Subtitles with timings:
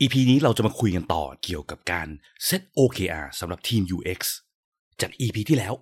[0.00, 2.08] EP นี้เราจะมาคุยกันต่อเกี่ยวกับการ
[2.48, 4.20] set OKR สำหรับทีม UX
[5.00, 5.74] จาก EP ที่แล้ว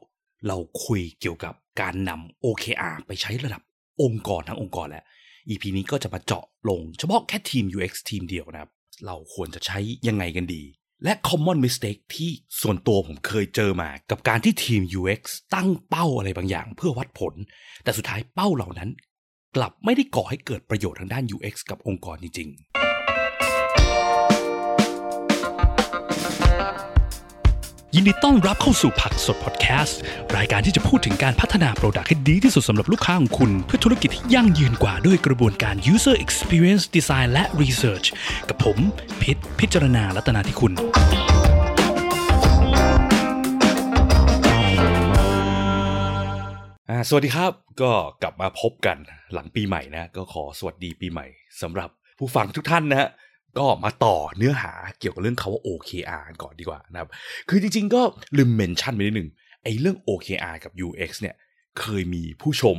[0.46, 3.62] เราคุยเกี่ยวกับการนำ OKR ไปใช้ระดับ
[4.03, 5.04] องค์กรทั้งองค์กรแล้ว
[5.50, 8.71] EP นี้ก็จะมาเจาะลงเฉพาะแค่ทีม UX ทีมเดียวนะครับ
[9.06, 9.79] เราควรจะใช้
[10.09, 10.62] ยังไงกันดี
[11.05, 12.31] และ common mistake ที่
[12.62, 15.23] ส่วนตัวผมเคยเจอมากับการที่ทีม UX
[15.55, 17.35] ตั้งเป้าอะไรบางอย่าง เพื่อวัดผล
[17.85, 18.91] แต่สุดท้ายเป้าเหล่านั้น
[19.57, 22.84] กลับไม่ได้ก่อให้เกิดประโยชน์ทางด้าน UX กับองค์กรจริง ๆ
[27.96, 29.98] ยินดีต้อนรับเข้าสู่ผักสดพอดแคสต์
[30.36, 38.06] รายการที่จะพูดถึงการพัฒนาโปรดักต์ให้ดีที่สุดสำหรับลูกค้าของคุณ เพื่อธุรกิจที่ยั่งยืนกว่าด้วยกระบวนการ user experience design และ research
[38.48, 38.78] กับผม
[39.22, 40.72] พิษพิจารณาลัตนาที่คุณ
[47.08, 47.52] สวัสดีครับ
[47.83, 48.97] ก็กลับมาพบกัน
[49.33, 51.27] หลังปีใหม่นะ ก็ขอสวัสดีปีใหม่
[51.62, 53.08] สำหรับผู้ฟังทุกท่านนะฮะ
[53.58, 57.08] ก็มาต่อเนื้อหาเกี่ยวกับเรื่องคาว่า OKR ก่อนดีกว่านะครับ
[57.48, 58.03] คือจริงๆก็
[58.36, 59.28] ลืมเมนชั่นไปนิดหนึ่ง
[59.62, 61.34] ไอ้เรื่อง OKR กับ UX เนี่ย
[61.80, 62.77] เคยมีผู้ชม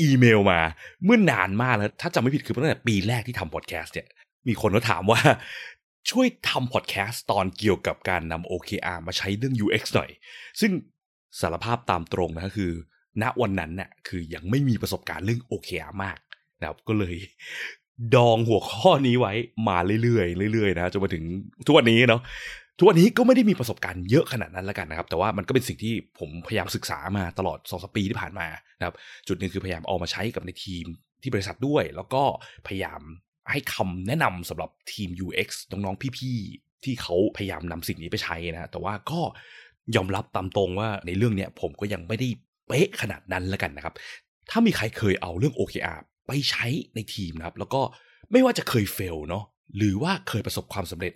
[0.00, 0.60] อีเมลมา
[1.04, 4.08] เมื่อนานมากแล้วถ้าจำไม่ผิดคือตั้งแต่ปีแรกที่ทำพอดแคสต์เนี่ย
[4.48, 5.20] มีคนก็ถามว่า
[6.10, 10.10] ช่วยทำพอดแคสต์ตอนเกี่ยวกับการนำ OKR มาใช้เรื่อง UX หน่อย
[10.60, 10.72] ซึ่ง
[11.40, 12.72] สารภาพตามตรงนะคือ
[13.22, 16.18] ณวันนั้นน่ะคือยังไม่มีประสบการณ์เรื่อง OKR มาก
[16.60, 17.16] นะครับก็เลย
[18.14, 19.32] ดองหัวข้อนี้ไว้
[19.68, 21.24] มาเรื่อยๆเรื่อยๆนะจนมาถึง
[21.66, 22.22] ทุกวันนี้เนาะ
[22.78, 28.46] ทุกวันนี้ก็ไม่ได้มีประสบการณ์เยอะขนาดนั้นแล้วกันนะครับ แต่ว่ามันก็เป็นสิ่งที่ผมพยายามศึกษามาตลอด2อสปีที่ผ่านมา
[28.78, 28.94] นะครับ
[29.28, 30.84] จุดหนึ่งคือพยายามเอามาใช้กับในทีม
[31.22, 32.22] ที่บริษัทด้วย แล้วก็
[32.66, 33.00] พยายาม
[33.50, 39.20] ให้คำแนะนำสำหรับทีม UX น้องๆพี่ๆที่เขาพยายามนำสิ่งนี้ไปใช้นะแต่ว่าก็
[39.96, 42.28] ยอมรับตามตรงว่าในเรื่องเนี้ยผมก็ยังไม่ได้
[42.66, 43.94] เป๊ะขนาดนั้นแล้วกันนะครับ
[44.50, 45.98] ถ้ามีใครเคยเอาเรื่อง OKR
[46.28, 47.82] ไปใช้ในทีมนะครับ แล้วก็
[48.32, 49.44] ไม่ว่าจะเคยเฟลเนาะ
[49.76, 51.14] หรือว่าเคยประสบความสำเร็จ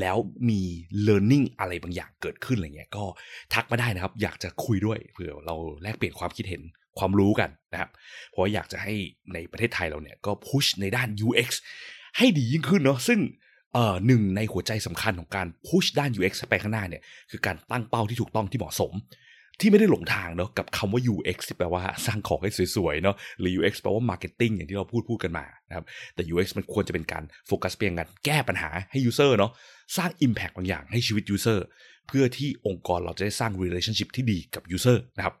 [0.00, 0.16] แล้ว
[0.48, 0.62] มี
[1.06, 3.04] learning อะไรบางอย่างเกิดขึ้นอะไรเงี้ยก็
[3.54, 6.62] ทักมาได้นะครับ อยากจะคุยด้วยเผื่อเราแลกเปลี่ยนความคิดเห็น
[6.98, 7.90] ความรู้กันนะครับ
[8.30, 8.94] เพราะอยากจะให้
[9.34, 11.50] ในประเทศไทยเราเนี่ยก็พุชในด้าน UX
[12.16, 13.20] ให้ดียิ่งขึ้นเนาะซึ่ง
[13.74, 18.92] เอ่อหนึ่งในหัวใจสำคัญของการพุชด้าน UX ไปข้างหน้าเนี่ยคือการตั้งเป้าที่ถูกต้องที่เหมาะสม
[19.60, 29.52] ที่ไม่ได้หลงทางเนาะกับคำว่า UX ที่แปลว่าสร้างของให้สวยๆเนาะหรือ UX แปลว่า Marketing อย่างที่เราพูดพูดกันมานะครับแต่ UX มันควรจะเป็นการโฟกัสเพียงการแก้ปัญหาให้ User เนาะ
[29.96, 31.58] สร้าง Impact บางอย่างให้ชีวิต User
[32.08, 35.34] เพื่อที่องค์กรเราจะได้สร้าง Relationship ที่ดีกับ User นะครับ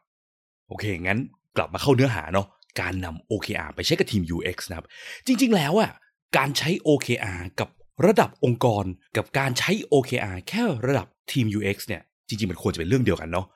[0.68, 1.18] โอเค งั้น
[1.56, 2.46] กลับมาเข้าเนื้อหาเนาะ
[2.80, 4.86] การนำ OKR ไปใช้กับทีม UX นะครับ
[5.26, 5.90] จริง ๆ แล้วอะ
[6.36, 7.68] การใช้ OKR กับ
[8.06, 8.84] ระดับองค์กร
[9.16, 13.46] กับการใช้ OKR แค่ระดับทีม UX เนี่ยจริงๆ มันควรจะเป็นเรื่องเดียวกันเนาะ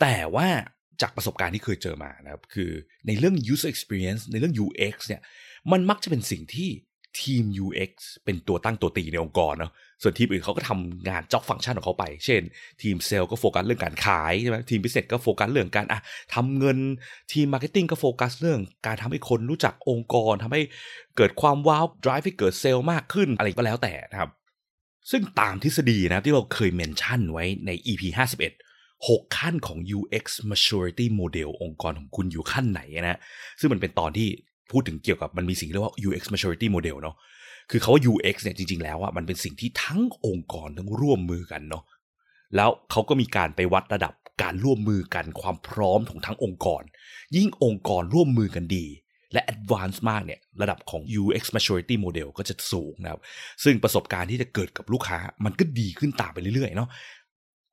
[0.00, 0.48] แต่ว่า
[1.02, 2.70] จากประสบการณ์ที่เคยเจอมานะครับคือ
[3.06, 5.22] ในเรื่อง user experience ในเรื่อง UX เนี่ย
[5.72, 6.70] มันมักจะเป็นสิ่งที่
[7.22, 7.92] ทีม UX
[8.24, 9.72] เป็นตัวตั้งตัวตีในองค์กรเนาะ
[10.02, 12.42] ส่วนทีมอื่นเขาก็ทำงานจ็อบฟังก์ชันของเขาไป เช่น
[12.82, 16.00] ทีมเซลล์ก็โฟกัสเรื่องการขายใช่ไหมทีมพิเศษก็โฟกัสเรื่องการอะ
[16.34, 16.78] ทำเงิน
[17.32, 20.62] ทีม marketing ก็ตติ้งก็โฟกัสเรื่อง การทำให้คนรู้จักองค์กรทำให้
[21.16, 24.30] เกิดความว้าว drive ให้เกิดเซลล์มากขึ้นอะไรก็แล้วแต่นะครับ
[25.10, 28.69] ซึ่งตามทฤษฎีนะที่เราเคย mention ไว้ใน EP 51
[29.08, 33.18] 6 ขั้นของ UX maturity model องค์กรของคุณอยู่ขั้นไหนนะ
[33.60, 34.28] ซึ่งมันเป็นตอนที่
[34.70, 37.16] พูดถึงเกี่ยวกับมันมีสิ่งเรียกว่า UX maturity model เนาะ
[37.70, 41.84] คือเขาว่า UX เนี่ยจริง ๆ แล้วอะมันเป็นสิ่งที่ทั้งองค์กรทั้งร่วมมือกันเนาะ
[42.56, 46.82] แล้วเขาก็มีการไปวัดระดับการร่วมมือกันความพร้อมของทั้งองค์กร
[47.36, 48.86] ยิ่งองค์กรร่วมมือกันดี
[49.32, 53.20] และ advance มากเนี่ยระดับของ UX maturity model ก็จะสูงนะครับ
[53.64, 56.88] ซึ่งประสบการณ์ที่จะเกิดกับลูกค้ามันก็ดีขึ้นตามไปเรื่อยๆเนาะ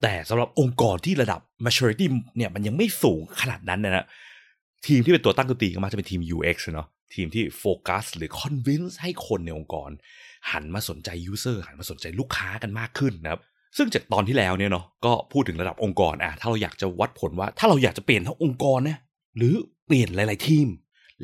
[0.02, 2.06] แต่สำหรับองค์กรที่ระดับ maturity
[2.38, 4.06] เนี่ยมันยังไม่สูงขนาดนั้นนะนะ
[4.88, 9.90] ทีมที่เป็นตัวตั้งตัวตีก็มักจะเป็นทีม UX เนาะทีมที่โฟกัสหรือ convince ให้คนในองค์กร
[10.52, 13.42] หันมาสนใจ user หันมาสนใจลูกค้ากันมากขึ้นนะครับ
[13.78, 18.98] ซึ่งจากตอนที่แล้วเนี่ยเนาะก็พูดถึงระดับองค์กรอะถ้าเราอยากจะวัดผลว่า ถ้าเราอยากจะเปลี่ยนทั้งองค์กรนะ
[19.38, 19.54] หรือ
[19.86, 20.68] เปลี่ยนหลาย ๆ ทีม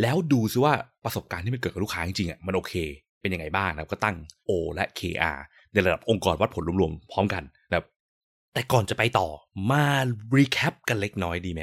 [0.02, 0.74] แล้วดูซิว่า
[1.06, 2.74] ประสบการณ์ที่มันเกิดกับลูกค้าจริงๆอะมันโอเค
[3.22, 4.16] เป็นยังไงบ้างนะครับก็ตั้ง
[4.50, 5.38] O และ KR
[5.74, 7.44] ในระดับองค์กรวัดผลรวมๆพร้อมกัน
[8.54, 9.28] แต่ก่อนจะไปต่อ
[9.72, 9.86] มา
[10.36, 11.62] recap กันเล็กน้อยดีไหม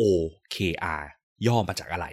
[0.00, 1.02] OKR
[1.46, 2.06] ย่อมาจากอะไร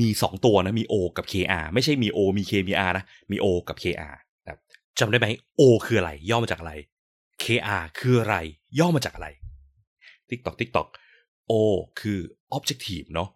[0.00, 3.46] มี 2 ตัวนะมี O กับ KR ไม่ใช่มี O มี K มี R นะ มี O
[3.68, 4.60] กับ KR นะครับ
[4.98, 5.26] จำได้ไหม
[5.60, 6.72] O คืออะไร ย่อมาจากอะไร
[7.42, 8.36] KR คืออะไร
[8.78, 9.28] ย่อมาจากอะไร
[10.28, 10.88] TikTok TikTok
[11.50, 11.52] O
[12.00, 12.18] คือ
[12.56, 13.30] objective เนาะ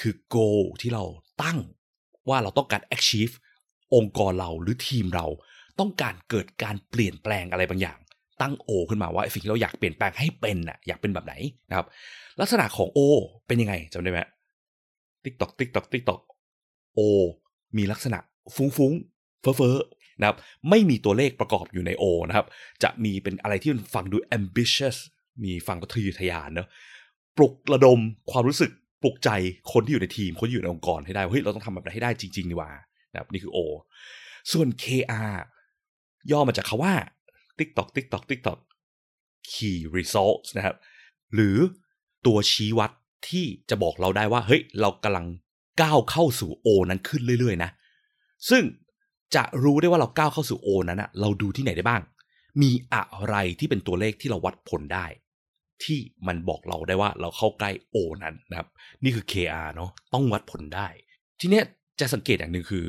[0.00, 1.04] คือ goal ที่เรา
[1.42, 1.58] ตั้ง
[2.28, 3.34] ว่าเราต้องการ achieve
[3.94, 5.26] องค์กรเราหรือทีมเรา
[5.80, 7.98] ต้องการเกิดการเปลี่ยนแปลงอะไรบางอย่าง
[8.40, 11.34] ตั้ง O ขึ้นมาว่าสิ่งที่เราอยากเปลี่ยนแปลงให้เป็นน่ะอยากเป็นแบบไหน
[11.70, 11.86] นะครับ
[12.40, 13.00] ลักษณะของ O
[13.46, 14.20] เป็นยังไงจำได้ไหม
[15.24, 16.20] TikTok TikTok TikTok
[16.98, 17.00] O
[17.76, 18.18] มีลักษณะ
[18.54, 18.92] ฟุ้งฟ้ง
[19.42, 19.76] เฟ้อเฟ้อ
[20.20, 20.36] นะครับ
[20.70, 22.46] ไม่มีตัวเลขประกอบอยู่ใน O นะครับ
[22.82, 24.96] จะมีเป็นอะไรที่มันฟังดู ambitious
[25.44, 26.68] มีฟังก็ทะยอทะยานเนาะ
[27.36, 28.70] ปลุกระดมความรู้สึก
[29.02, 29.30] ปลุกใจ
[29.72, 32.72] คนที่อยู่ในทีม คนที่อยู่ในองค์กรให้ได้ว่าเฮ้ยเราต้องทำแบบนั้นให้ได้จริงๆดีกว่า
[33.12, 33.58] นะครับนี่คือ O
[34.52, 35.34] ส่วน KR
[36.30, 36.94] ย่อมาจากคาว่า
[37.58, 38.58] TikTok TikTok TikTok
[39.50, 40.76] Key Results นะครับ
[41.34, 41.56] หรือ
[42.26, 42.90] ตัวชี้วัด
[43.28, 45.26] ที่จะบอกเราได้ว่า เฮ้ย เรากำลัง
[45.82, 47.70] ก้าวเข้าสู่ O นั้นขึ้นเรื่อยๆนะ
[48.50, 48.64] ซึ่ง
[49.34, 52.02] จะรู้ได้ว่าเราก้าวเข้าสู่ O นั้นอะเราดูที่ไหนได้บ้าง
[52.62, 55.06] มีอะไรที่เป็นตัวเลขที่เราวัดผลได้
[55.84, 58.68] ที่มันบอกเราได้ว่าเราเข้าใกล้ O นั้นนะครับ
[59.04, 60.88] นี่คือ KR เนาะต้องวัดผลได้
[61.40, 61.64] ทีเนี้ย
[62.00, 62.86] จะสังเกตอย่างหนึ่งคือ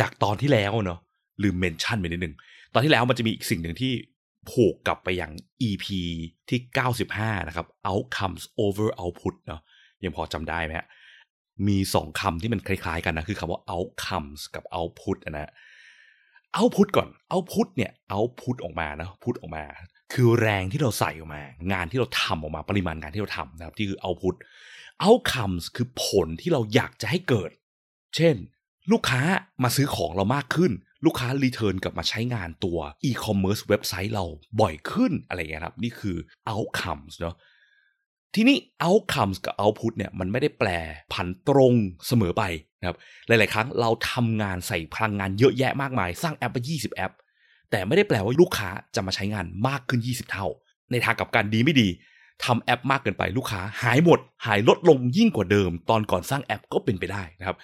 [0.00, 1.00] จากตอนที่แล้วเนาะ
[1.42, 2.34] ลืมเมนชั่นไปนิดนึง
[2.72, 3.92] ตอนที่แล้วมันจะมีอีกสิ่งหนึ่งที่
[4.50, 5.30] ผูกกลับไปอยัง
[5.68, 5.86] EP
[6.48, 6.60] ที่
[7.04, 9.60] 95 นะครับ outcomes over output เนาะ
[10.04, 10.88] ยังพอจำได้ไหมฮะ
[11.68, 15.50] มีสองคำที่มันคล้ายๆกันนะ คือคำว่า outcomes กับ output นะ
[16.56, 19.64] output ก่อน output เนี่ย output ออกมานะพุทออกมา
[20.12, 21.42] คือแรงที่เราใส่ออกมา
[21.72, 24.36] งานที่เราทำออกมาปริมาณงานที่เราทำนะครับ ที่คือ output
[25.06, 27.50] outcomes คือผลที่เราอยากจะให้เกิด
[28.16, 28.34] เช่น
[28.92, 29.20] ลูกค้า
[29.62, 30.72] มาซื้อของเรามากขึ้น
[31.06, 34.24] ลูกค้ารีเทิร์นกลับมาใช้งานตัว e-commerce เว็บไซต์เรา
[34.60, 36.16] บ่อยขึ้นอะไรเงี้ยครับ นี่คือ
[36.52, 37.36] outcomes เนาะ
[38.34, 38.56] ทีนี้
[38.86, 40.68] outcomes กับ output เนี่ยมันไม่ได้แปล
[41.12, 41.74] ผันตรง
[42.06, 42.42] เสมอไป
[42.80, 47.12] นะครับหลาย ๆ ครั้งเราทำงานใส่พลังงานเยอะแยะมากมาย สร้างแอปไป 20 แอป
[47.70, 50.46] แต่ไม่ได้แปลว่าลูกค้าจะมาใช้งานมากขึ้น 20 เท่า
[50.90, 51.88] ในทางกับการดีไม่ดี
[52.44, 57.56] ทำแอปมากเกินไปลูกค้าหายหมด หายลดลงยิ่งกว่าเดิม ตอนก่อนสร้างแอปก็เป็นไปได้นะครับ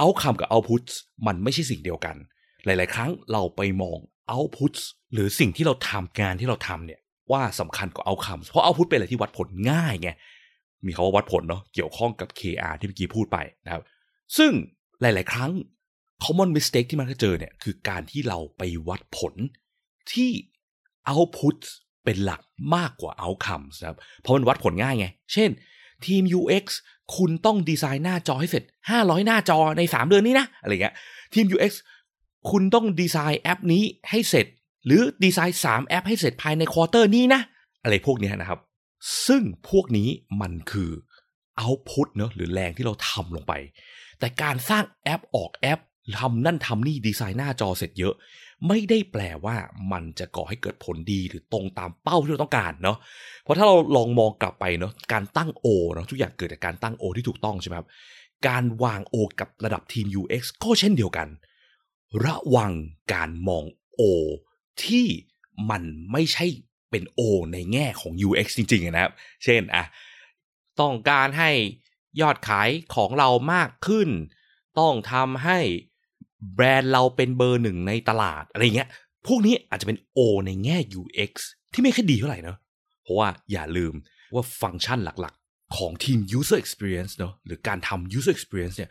[0.00, 0.84] outcome กับ output
[1.26, 2.16] มันไม่ใช่สิ่งเดียวกัน
[2.66, 3.98] หลาย ๆ ครั้งเราไปมอง
[4.32, 4.74] output
[5.12, 7.00] หรือสิ่งที่เราทำงานที่เราทำเนี่ย
[7.32, 10.10] ว่าสำคัญกว่า outcome เพราะ output เป็นอะไรที่วัดผลง่ายไง
[10.86, 13.82] มีคาว่าวัดผลเนาะเกี่ยวข้องกับ KR ที่เมื่อกี้พูดไปนะครับ
[14.36, 14.52] ซึ่ง
[15.00, 15.50] หลาย ๆ ครั้ง
[16.24, 19.34] common mistake ที่มันจะเจอเนี่ยคือการที่เราไปวัดผล
[20.12, 20.30] ที่
[21.10, 21.58] output
[22.04, 22.40] เป็นหลัก
[22.76, 25.50] มากกว่า outcomes นะครับเพราะมันวัดผลง่ายไง เช่น
[26.06, 26.64] ทีม UX
[27.16, 28.64] คุณต้องดีไซน์หน้าจอให้เสร็จ
[28.94, 30.94] 500 หน้าจอใน 3 เดือนนี้นะอะไรเงี้ย
[31.34, 31.72] ทีม UX
[32.50, 34.46] คุณต้องดีไซน์แอปนี้ให้เสร็จ
[34.86, 37.40] หรือดีไซน์ 3 แอปให้เสร็จภายใน quarter นี้นะ
[37.82, 38.60] อะไรพวกนี้นะครับ
[39.26, 40.08] ซึ่งพวกนี้
[40.40, 40.90] มันคือ
[41.62, 43.52] output เนอะหรือแรงที่เราทำลงไป
[44.18, 45.80] แต่การสร้างแอปออกแอป
[46.18, 48.14] ทำนั่นทำนี่ดีไซน์หน้าจอเสร็จเยอะ
[48.68, 49.56] ไม่ได้แปลว่า
[49.92, 52.98] มันจะก่อให้เกิดผลดีหรือตรงตามเป้าที่เราต้องการเนาะ
[53.42, 57.88] เพราะถ้าเราลองมองกลับไปเนาะการตั้ง O เนาะทุกอย่างเกิดจากการตั้ง O ที่ถูกต้องใช่ไหมครับ
[58.48, 61.28] การวาง O กับระดับทีม UX ก็เช่นเดียวกัน
[62.24, 62.72] ระวัง
[63.12, 63.64] การมอง
[64.00, 64.02] O
[64.84, 65.06] ที่
[65.70, 65.82] มัน
[66.12, 66.46] ไม่ใช่
[66.90, 67.20] เป็น O
[67.52, 69.12] ในแง่ของ UX จริงๆนะครับ
[69.44, 69.84] เช่นอะ
[70.80, 71.50] ต้องการให้
[72.20, 74.08] ยอดขายของเรามากขึ้น
[74.78, 75.58] ต้องทำให้
[76.54, 78.88] แบรนด์เราเป็นเบอร์หนึ่งในตลาดอะไรเงี้ย
[79.26, 81.32] พวกนี้อาจจะเป็น O ในแง่ UX
[81.72, 82.58] ที่ไม่ค่อยดีเท่าไหร่เนาะ
[83.02, 83.94] เพราะว่าอย่าลืม
[84.34, 88.90] ว่าฟังก์ชันหลักๆ ของทีม user experience เนาะหรือการทำ user experience เนี่ย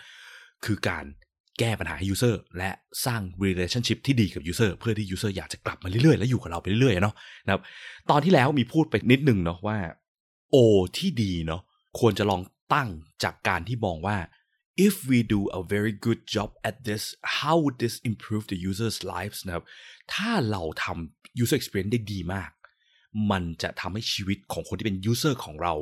[0.65, 1.05] คือการ
[1.59, 2.71] แก้ปัญหาให้ user และ
[3.05, 7.15] สร้าง relationship ที่ดีกับ user เพื่อที่ user อยากจะกลับมาเรื่อยๆ และอยู่กับเราไปเรื่อยๆเนาะ
[7.45, 7.61] นะครับ
[8.09, 9.77] ตอนที่แล้วมีพูดไปนิดนึงเนาะว่า
[10.55, 10.57] O
[10.97, 11.61] ที่ดีเนาะ
[11.99, 12.41] ควรจะลอง
[12.73, 12.89] ตั้ง
[13.23, 14.17] จากการที่มองว่า
[14.87, 17.03] if we do a very good job at this
[17.37, 19.65] how would this improve the users lives นะครับ
[20.13, 22.51] ถ้าเราทำ user experience ได้ดีมาก
[23.31, 25.73] มันจะทำให้ชีวิตของคนที่เป็น user ของเรา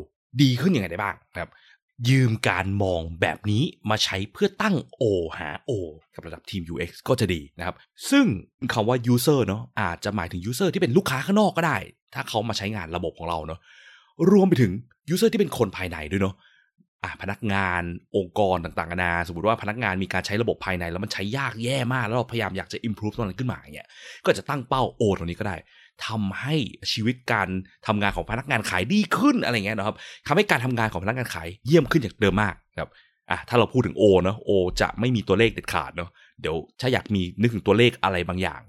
[0.41, 1.51] ดีขึ้นยังไงได้บ้างนะครับ
[2.09, 5.03] ยืมการมองแบบนี้มาใช้เพื่อตั้ง O
[5.37, 5.71] หา O
[6.15, 7.75] กับระดับทีม UX ก็จะดีนะครับ
[8.09, 8.25] ซึ่ง
[8.73, 11.77] คำว่า user เนาะอาจจะหมายถึง user ที่เป็นลูกค้าข้างนอกก็ได้
[12.13, 13.59] ถ้าเขามาใช้งานระบบของเราเนาะ
[14.31, 14.71] รวมไปถึง
[15.13, 16.35] user ที่เป็นคนภายในด้วยเนาะ
[17.03, 17.83] อะพนักงาน
[18.17, 23.87] องค์กรต่างๆนานาสมมติว่าพนักงานมีการใช้ระบบภายในแล้วมันใช้ยากแย่มาก แล้วเราพยายามอยากจะ improve ตรงนั้นขึ้นมาอย่างเงี้ย
[24.25, 25.55] ก็จะตั้งเป้า O ตรงนี้ก็ได้
[26.07, 26.55] ทำให้
[26.91, 27.47] ชีวิตการ
[27.87, 29.95] ทำงานของพนักงานขายดีขึ้นอะไรเงี้ยนะครับ
[30.27, 32.89] ทำให้การทำงานของพนักงานขายเยี่ยมขึ้นจากเดิมมากครับ
[33.31, 36.09] อะถ้าเราพูดถึง O เนาะ O จะไม่มีตัวเลขเด็ดขาดเนาะ
[36.41, 38.61] เดี๋ยวถ้าอยากมีนึกถึงตัวเลขอะไรบางอย่าง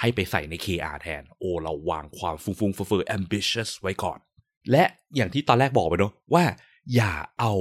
[0.00, 4.18] ให้ไปใส่ใน KR แทน O เราวางความฟุ้งฟุ้งเฟ้อ ambitious ไว้ก่อน
[4.70, 4.84] และ
[5.16, 6.44] อย่างที่ตอนแรกบอกไปเนาะว่า
[6.94, 7.52] อย่าเอา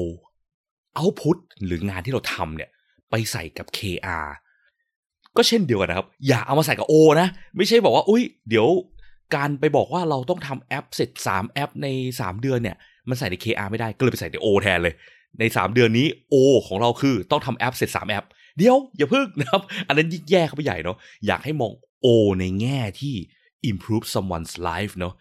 [1.00, 2.70] output หรืองานที่เราทำเนี่ย
[3.10, 4.28] ไปใส่กับ KR
[5.38, 8.68] ก็เช่นเดียวกันนะครับ อย่าเอามาใส่กับ O นะ ไม่ใช่บอกว่า อุ้ยเดี๋ยว
[9.36, 11.88] การไปบอกว่าเราต้องทำแอปเสร็จ 3 แอปใน
[12.20, 12.78] 3 เดือนเนี่ย
[13.10, 14.94] มันใส่ใน KR ไม่ได้ก็เลยไปใส่ใน O แทนเลย
[15.40, 16.36] ใน 3 เดือนนี้ O
[16.68, 18.26] ของเราคือต้องทำแอปเสร็จ 3 แอป
[18.58, 21.72] เดี๋ยวอย่าพึ่งนะครับ อันนั้นยิ่งแย่เข้าไปใหญ่เนาะอยากให้มอง
[22.06, 22.08] O
[22.40, 23.16] ในแง่ที่
[23.72, 25.14] improve someone's life เนาะ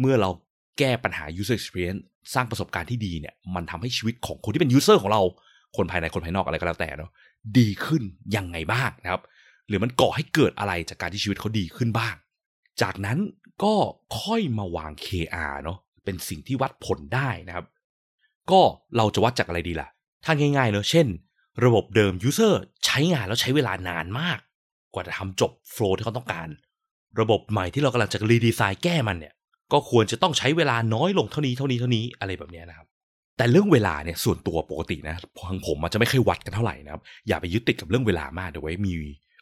[0.00, 0.30] เมื่อเรา
[0.78, 2.02] แก้ปัญหา user experience
[2.34, 5.22] สร้างประสบการณ์ที่ดีเนี่ย มันทำให้ชีวิตของคนที่เป็น user ของเรา
[5.76, 7.10] คนภายในคนภายนอกอะไรก็แล้วแต่เนาะ
[7.58, 8.02] ดีขึ้น
[8.36, 9.22] ยังไงบ้างนะครับ
[9.68, 12.14] หรือมันก่อให้เกิดอะไรจากการที่ชีวิตเขาดีขึ้นบ้าง
[12.82, 13.18] จากนั้น
[13.64, 13.74] ก็
[14.20, 17.66] ค่อยมาวาง KR เนาะเป็นสิ่งที่วัดผลได้นะครับ
[18.50, 18.60] ก็
[18.96, 19.88] เราจะวัดจากอะไรดีล่ะ
[20.24, 21.06] ถ้าง่ายๆเนอะเช่น
[21.64, 22.54] ระบบเดิม user
[22.84, 24.38] ใช้งานแล้วใช้เวลานานมาก
[24.94, 26.48] กว่าจะทำจบโฟล์ที่เขาต้องการ
[27.20, 29.34] ระบบใหม่ที่เรากำลังจะรีดีไซน์แก้มันเนี่ย
[29.72, 32.86] ก็ควรจะต้องใช้เวลาน้อยลงเท่านี้เท่านี้เท่านี้อะไรแบบนี้นะครับ
[33.36, 35.14] แต่เรื่องเวลาเนี่ยส่วนตัวปกตินะ
[35.48, 38.94] ทางผมมันจะไม่เคยวัดกันเท่าไหร่นะครับ อย่าไปยึดติดกับเรื่องเวลามากเดี๋ยวไว้มี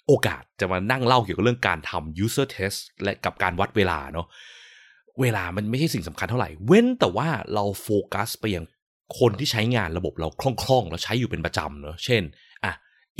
[0.08, 4.26] โอกาสจะมานั่งเล่าเกี่ยวกับเรื่องการทำ user test และกับการวัดเวลาเนาะ
[5.20, 8.64] เวลามันไม่ใช่สิ่งสำคัญเท่าไหร่ เว้นแต่ว่าเราโฟกัสไปยัง
[9.18, 12.22] คนที่ใช้งานระบบเราคล่องๆ แล้วใช้อยู่เป็นประจำเนอะเช่น
[12.64, 12.72] อะ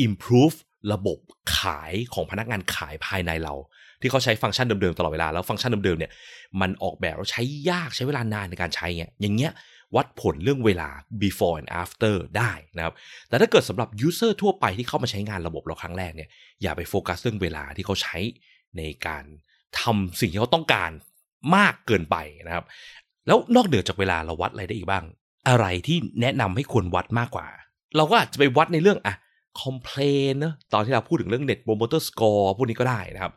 [0.07, 0.57] improve
[0.93, 1.19] ระบบ
[1.59, 3.55] ขายของพนักงานขายภายในเรา
[4.01, 6.12] ที่เขาใช้ฟังก์ชันเดิมๆตลอดเวลาแล้วฟังก์ชันเดิมๆเนี่ย
[6.61, 9.53] มันออกแบบแล้วใช้ยากใช้เวลานานในการใช้เงี้ยอย่างเงี้ย
[9.96, 10.88] วัดผลเรื่องเวลา
[11.22, 12.94] before and after ได้นะครับ
[13.28, 16.28] แต่ถ้าเกิดสำหรับ user ทั่วไปที่เข้ามาใช้งานระบบเราครั้งแรกเนี่ย
[16.62, 18.16] อย่าไปโฟกัสเรื่องเวลาที่เขาใช้
[18.76, 19.25] ในการ
[19.80, 20.90] ทำสิ่งที่เขาต้องการ
[21.56, 22.64] มากเกินไปนะครับ
[23.26, 25.04] แล้วนอกเหนือจากเวลาเราวัดอะไรได้อีกบ้าง
[25.49, 27.46] อะไรที่แนะนำให้ควรวัดมากกว่า
[27.96, 29.14] เราก็อาจจะไปวัดในเรื่องอะ
[29.62, 33.32] complain เนอะตอนที่เราพูดถึงเรื่อง net promoter score พวกนี้ก็ได้นะครับ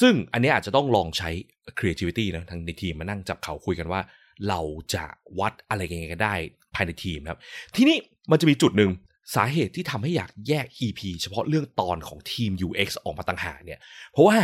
[0.00, 1.30] ซึ่งอันนี้อาจจะต้องลองใช้
[1.78, 4.00] creativity นะทางในทีมมานั่งจับเขาคุยกันว่า
[4.48, 4.60] เรา
[4.94, 5.04] จะ
[5.38, 6.34] วัดอะไรยังไงกันได้
[6.74, 7.40] ภายในทีมครับ
[7.76, 7.96] ทีนี้
[8.30, 8.90] มันจะมีจุดหนึ่ง
[9.34, 13.80] สาเหตุที่ทำให้อยากแยก EP เฉพาะเรื่องตอนของทีม UX ออกมาต่างหากเนี่ย
[14.12, 14.36] เพราะว่า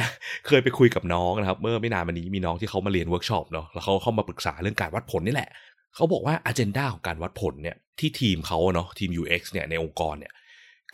[0.47, 5.51] เคยไปคุยกับน้องนะครับ เมื่อไม่นานมานี้มีน้องที่เขามาเรียนเวิร์กช็อปเนาะแล้วเขาเข้ามาปรึกษาเรื่องการวัดผลนี่แหละ
[5.95, 10.33] เขาบอกว่า a เจนดาของการวัดผลเนี่ยที่ทีมเขาเนาะทีม UX เนี่ยในองค์กรเนี่ย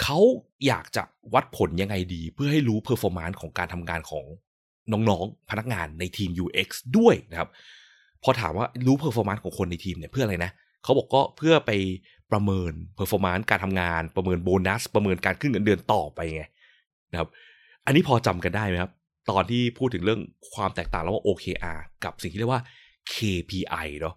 [0.03, 0.19] เขา
[0.67, 1.03] อยากจะ
[1.35, 4.25] วัดผลยังไงดี เพื่อให้รู้ performance ของการทำงานของ
[4.93, 7.49] น้องๆพนักงานในทีม UX ด้วยนะครับ
[8.29, 10.51] พอถามว่ารู้ performance ของคนในทีมเนี่ยเพื่ออะไรนะ
[10.85, 11.71] เขาบอกก็เพื่อไป
[12.33, 16.43] ประเมิน performance การทำงาน ประเมินโบนัส ประเมินการขึ้นเงินเดือนต่อไปไง
[17.13, 17.29] นะครับ
[17.87, 18.93] อันนี้พอจำกันได้ไหมครับ
[19.31, 20.21] ตอนที่พูดถึงเรื่อง
[20.55, 22.63] ความแตกต่างระหว่าง OKR กับสิ่งที่เรียกว่า
[23.15, 24.15] KPI เนาะ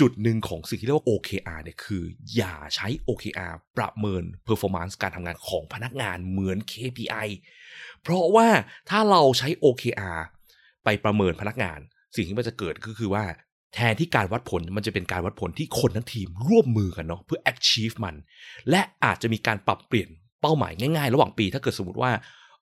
[0.00, 2.02] จุดหนึ่งของสิ่งที่เรียกว่า OKR เนี่ยคือ
[2.36, 7.28] อย่าใช้ OKR ประเมิน performance การทำงานของพนักงานเหมือน KPI
[8.02, 8.48] เพราะว่า
[8.90, 10.20] ถ้าเราใช้ OKR
[10.84, 11.80] ไปประเมินพนักงาน
[12.14, 13.24] สิ่งที่มันจะเกิดก็คือว่า
[13.74, 18.14] แทนที่การวัดผลมันจะเป็นการวัดผลที่คนทั้งทีมร่วมมือกันเนาะเพื่อ achieve มัน
[18.70, 20.08] และอาจจะมีการปรับเปลี่ยน
[20.42, 22.12] เป้าหมายง่ายๆ ระหว่างปีถ้าเกิดสมมติว่า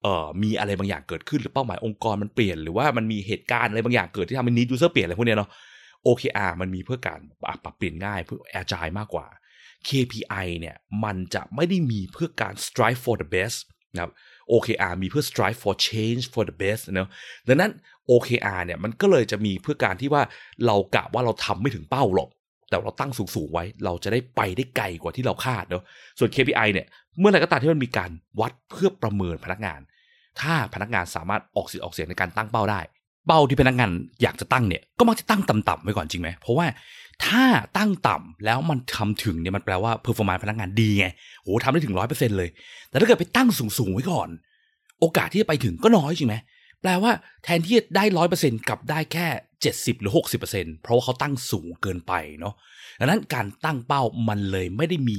[0.02, 5.50] เอ่อมีอะไรบางอย่างเกิดขึ้นหรือเป้าหมายองค์กรมันเปลี่ยนหรือว่ามันมีเหตุการณ์อะไรบางอย่างเกิดที่ทำให้ need user เปลี่ยนอะไรพวกเนี้ยเนาะ
[6.06, 7.20] OKR มันมีเพื่อการ
[7.64, 9.26] ปรับเปลี่ยนง่ายเพื่อ agile มากกว่า
[9.88, 13.58] KPI เนี่ยมันจะไม่ได้มีเพื่อการ strive for the best
[13.94, 14.12] นะครับ
[14.52, 17.08] OKR มีเพื่อ strive for change for the best เนะ
[17.48, 17.70] ดังนั้น
[18.10, 20.22] OKR เนี่ยมันก็เลยจะมีเพื่อการที่ว่า
[20.66, 22.28] เรากะว่าเราทำไม่ถึงเป้าหรอก
[22.68, 25.82] แต่เราตั้งสูงๆไว้ เราจะได้ไปได้ไกลกว่าที่เราคาดเนาะ
[26.18, 26.86] ส่วน KPI เนี่ย
[27.18, 29.80] เมื่อไรก็ตามที่มันมีการวัดเพื่อประเมินพนักงาน
[30.40, 32.80] ถ้าพนักงานสามารถออกสิทธิ์ออกเสียงในการตั้งเป้าได้
[33.26, 33.90] เป้าที่พนักงาน
[34.22, 36.66] อยากจะตั้งเนี่ยก็มักจะตั้งต่ำๆไว้ก่อนจริงไหมเพราะว่า
[37.26, 37.44] ถ้า
[37.78, 41.06] ตั้งต่ำแล้วมันทำถึงเนี่ยมันแปลว่า performance พนักงานดีไง
[41.42, 42.48] โหทำได้ถึงร้อยเปอร์เซ็นต์เลย
[42.88, 44.28] แต่ถ้าเกิดไปตั้งสูงๆไว้ก่อน
[45.00, 46.36] โอกาสที่จะไปถึงก็น้อยจริงไหม
[46.84, 47.12] แปลว่า
[47.44, 49.26] แทนที่จะได้ร้อยเปอร์เซ็นต์กลับได้แค่
[49.62, 52.54] เจ็ดสิบหรือหกสิบเปอร์เซ็นต์เพราะว่าเขาตั้งสูงเกินไปเนาะ
[53.00, 55.18] ดังนั้นการตั้งเป้ามันเลยไม่ได้มี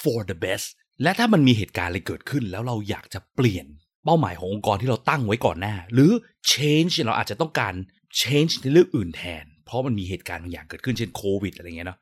[0.00, 0.66] for the best
[1.02, 3.66] และถ้ามันมีเหตุการณ์อะไรเกิดขึ้น แล้วเราอยากจะเปลี่ยน
[4.04, 6.10] เป้าหมายขององค์กรที่เราตั้งไว้ก่อนหน้า หรือ
[6.52, 7.74] change เราอาจจะต้องการ
[8.20, 11.98] change ในเรื่องอื่นแทน เพราะมันมีเหตุการณ์บางอย่างเกิดขึ้นเช่นโควิดอะไรเงี้ยเนาะ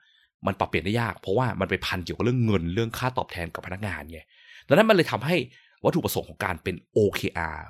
[0.47, 4.21] มันปรับเปลี่ยนได้ยาก เพราะว่ามันไปพันเกี่ยวกับเรื่องเงินเรื่องค่าตอบแทนกับพนักงานไง
[4.69, 5.37] ดังนั้นมันเลยทำให้
[5.85, 7.63] วัตถุประสงค์ของการเป็น OKR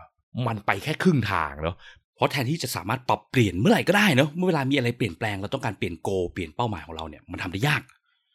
[0.46, 1.76] มันไปแค่ครึ่งทางเนาะ
[2.16, 7.82] เพราะแทนที่จะสามารถปรับเปลี่ยนเมื่อไหร่ก็ได้เนาะเมื่อเวลามีอะไรเปลี่ยนแปลงเราต้องการเปลี่ยนโก เปลี่ยนเป้าหมายของเราเนี่ยมันทำได้ยาก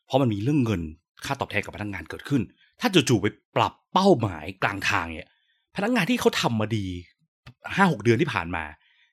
[0.05, 0.81] เพราะมันมีเรื่องเงิน
[1.25, 2.41] ค่าตอบแทนกับพนักงานเกิดขึ้น
[2.79, 5.29] ถ้าจู่ๆไปปรับเป้าหมายกลางทางเนี่ย
[5.75, 6.85] พนักงานที่เขาทำมาดี
[7.75, 8.63] ห้าหกเดือนที่ผ่านมา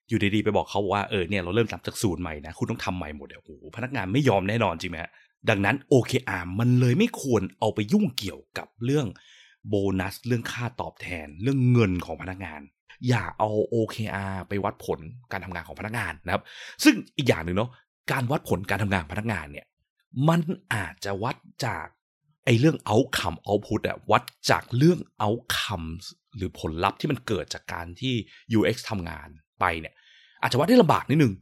[0.08, 5.10] อยู่ดีๆไปบอกเขาว่าเออเนี่ยเราเริ่มนับจากศูนย์ใหม่นะคุณต้องทำใหม่หมดเดี๋ยวโอ้พนักงานไม่ยอมแน่นอนจริงไหมฮะ
[5.48, 9.06] ดังนั้น OKR มันเลยไม่ควรเอาไปยุ่งเกี่ยวกับเรื่อง
[9.68, 12.61] โบนัส เรื่องค่าตอบแทนเรื่องเงินของพนักงาน
[13.09, 15.00] อย่าเอา OKR ไปวัดผล
[15.33, 16.42] การทำงานของพนักงานนะครับ
[16.85, 17.71] ซึ่งอีกอย่างหนึ่งเนาะ
[18.12, 19.66] การวัดผลการทำงานพนักงานเนี่ย
[20.28, 20.40] มัน
[20.75, 21.87] อาจจะวัดจาก
[22.44, 25.88] ไอ้เรื่อง outcome output อะวัดจากเรื่อง outcome
[26.37, 28.14] หรือผลลัพธ์ที่มันเกิดจากการที่
[28.59, 29.28] UX ทำงาน
[29.61, 29.94] ไปเนี่ย
[30.40, 31.35] อาจจะวัดได้ลำบากนิดนึง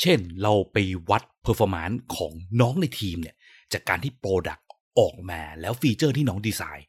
[0.00, 0.76] เช่นเราไป
[1.10, 3.36] วัด performance ของน้องในทีมเนี่ย
[3.72, 4.62] จากการที่ Product
[4.98, 6.86] ออกมาแล้วฟีเจอร์ที่น้องดีไซน์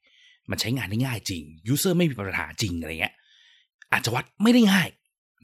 [0.50, 3.16] มันใช้งานได้ง่ายจริง User ไม่มีปัญหาจริงอะไรเงี้ย
[3.92, 4.88] อาจจะวัดไม่ได้ง่าย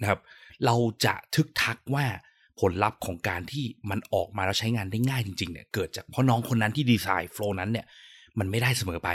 [0.01, 0.19] นะครับ
[0.65, 2.05] เราจะทึกทักว่า
[2.59, 7.85] ผลลัพธ์ของการที่มันออกมาแล้วใช้งานได้ง่ายจริงๆเนี่ยเกิดจากเพราะน้องคนนั้นที่ดีไซน์โฟล์นั้นเนี่ย
[8.39, 9.09] มันไม่ได้เสมอไป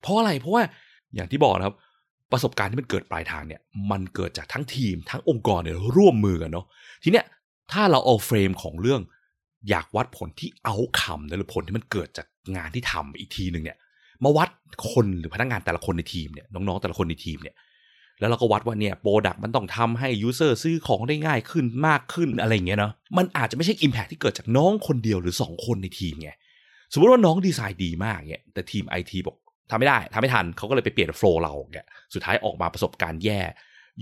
[0.00, 0.62] เพราะอะไรเพราะว่า
[1.14, 1.76] อย่างที่บอกนะครับ
[2.32, 6.66] ประสบการณ์ที่มันเกิดปลายทางเนี่ย มันเกิดจากทั้งทีมทั้งองค์กรเนี่ยร่วมมือกันเนาะ
[7.02, 7.26] ทีเนี้ย
[7.72, 9.00] ถ้าเราเอาเฟรมของเรื่อง
[9.68, 13.78] อยากวัดผลที่เอาคำหรือผลที่มันเกิดจากงานที่ทำอีกทีหนึ่งเนี่ย
[14.24, 14.50] มาวัด
[14.92, 17.56] คนหรือพนักงานแต่ละคนในทีมเนี่ยน้องๆแต่ละคนในทีมเนี่ย
[18.20, 26.30] แล้วเราก็วัดว่าเนี่ย product มันต้องทำให้ user ซื้อของได้ง่ายขึ้นมากขึ้นอะไรอย่างเงี้ยเนาะมันอาจจะไม่ใช่ Impact ที่เกิดจากน้องคนเดียวหรือ 2 คนในทีมไง
[26.92, 29.36] สมมติว่าน้องดีไซน์ดีมากเนี่ยแต่ทีมไอทีบอก
[29.70, 33.40] ทำไม่ได้ทำไม่ทันเขาก็เลยไปเปลี่ยน flow เราเนี่ยสุดท้ายออกมาประสบการณ์แย่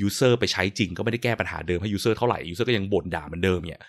[0.00, 3.80] user ไปใช้จริงก็ไม่ได้แก้ปัญหาเดิมให้ user เท่าไหร่ user ก็ยังบ่นด่าเหมือนเดิมเนี่ย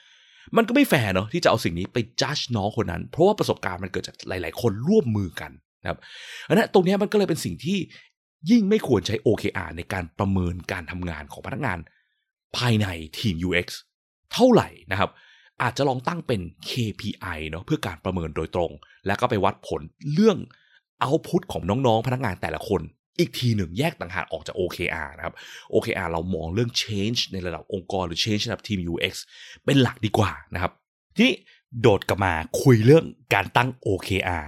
[0.58, 5.52] มันก็ไม่แฟร์เนาะที่จะเอาสิ่งนี้ไปวัดน้องคนนั้น เพราะว่าประสบการณ์มันเกิดจากหลาย ๆ คนร่วมมือกัน
[5.88, 6.00] นะครับ
[6.48, 7.78] อันนั้นตรงนี้มันก็เลยเป็นสิ่งที่
[8.50, 11.80] ยิ่งไม่ควรใช้ OKR ในการประเมินการทำงานของพนักงาน
[12.58, 12.88] ภายใน
[13.20, 13.68] ทีม UX
[14.34, 15.12] เท่าไหร่นะครับ
[15.62, 18.72] อาจจะลองตั้งเป็น KPI เนาะเพื่อการประเมินโดยตรง
[19.08, 19.82] แล้วก็ไปวัดผล
[20.14, 20.38] เรื่อง
[21.00, 22.82] เอาพุตของน้องๆ พนักงานแต่ละคน
[23.20, 25.36] อีกทีหนึ่งแยกต่างหากออกจาก OKR นะครับ
[25.74, 29.14] OKR เรามองเรื่อง change ในระดับองค์กรหรือ change ในระดับทีม UX
[29.66, 30.72] เป็นหลักดีกว่านะครับ
[31.18, 31.30] ที่
[31.82, 34.46] โดดกลับมาคุยเรื่องการตั้ง OKR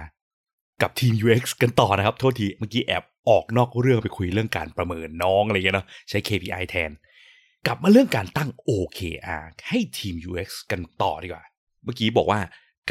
[0.82, 6.90] กับทีม UX กันต่อนะครับ โทษที เมื่อกี้แอบออกนอกเรื่องไปคุยเรื่องการประเมินน้องอะไรเงี้ยเนาะใช้ KPI แทน
[7.66, 11.44] กลับมาเรื่องการตั้ง OKR ให้ทีม UX กันต่อดีกว่า
[11.84, 12.40] เมื่อกี้บอกว่า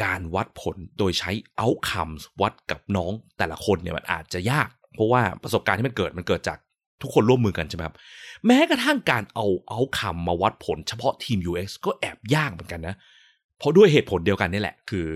[0.04, 1.30] การวัดผลโดยใช้
[1.62, 6.58] outcomes วัดกับน้องแต่ละคนเนี่ยมันอาจจะยาก เพราะว่าประสบการณ์ที่มันเกิดมันเกิดจาก
[7.02, 7.96] ทุกคนร่วมมือกันใช่ไหมครับ
[8.46, 12.94] แม้กระทั่งการเอา outcome มาวัดผลเฉพาะทีม UX ก็แอบยากเหมือนกันนะ
[13.58, 15.06] เพราะด้วยเหตุผลเดียวกันนี่แหละ คือ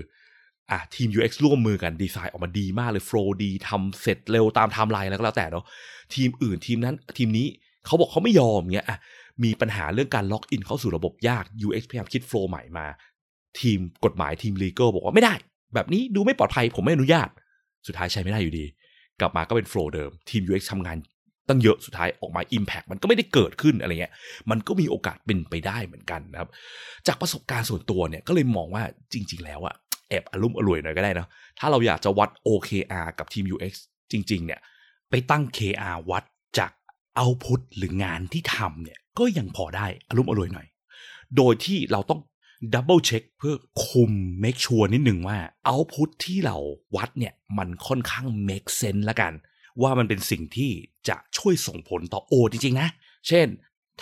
[0.71, 5.65] อะทีม UX ร่วมมือกันดีไซน์ออกมาดีมากเลย flow ดีทำเสร็จเร็วตามไทม์ไลน์แล้วก็แล้วแต่เนาะ
[6.13, 7.47] ทีมอื่นทีมนั้นทีมนี้
[7.85, 8.97] เขาบอกเขาไม่ยอมเงี้ยอะ
[9.43, 12.85] มีปัญหาเรื่องการ login เข้าสู่ระบบยาก UX พยายามคิด flow ใหม่มา
[13.59, 15.33] ทีมกฎหมายทีม legal บอกว่าไม่ได้
[15.73, 17.29] แบบนี้ดูไม่ปลอดภัยผมไม่อนุญาต
[17.87, 18.65] สุดท้ายใช้ไม่ได้อยู่ดี
[19.19, 20.97] กลับมาก็เป็น flow เดิมทีม UX ทำงาน
[21.49, 24.13] ตั้งเยอะสุดท้ายออกมา Impact มันก็ไม่ได้เกิดขึ้นอะไรเงี้ย
[24.51, 26.49] มันก็มีโอกาสเป็นไปได้เหมือนกันนะครับ
[27.07, 29.75] จากประสบการณ์ส่วนตัวเนี่ยก็เลยมองว่าจริง ๆ แล้วอะ
[30.09, 31.27] แอบอะลุ่มอล่วยหน่อยก็ได้นะ
[31.59, 33.73] ถ้าเราอยากจะวัด OKR กับทีม UX
[34.11, 34.59] จริง ๆ เนี่ย
[35.09, 36.23] ไปตั้ง KR วัด
[36.57, 36.71] จาก
[37.19, 40.67] output หรืองานที่ทำเนี่ย ก็ยังพอได้อะลุ่มอล่วยหน่อย
[41.37, 42.21] โดยที่เราต้อง
[42.73, 44.11] double check เพื่อคุม
[44.43, 45.37] make sure นิดหนึ่งว่า
[45.69, 46.57] output ที่เรา
[46.95, 49.33] วัดเนี่ย มันค่อนข้าง make sense ละกัน
[49.81, 50.71] ว่ามันเป็นสิ่งที่
[51.07, 52.89] จะช่วยส่งผลต่อโอจริง ๆ นะ
[53.27, 53.47] เช่น